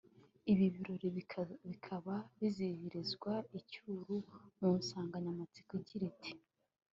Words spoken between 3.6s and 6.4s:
Cyuru mu nsanganyamatsiko igira iti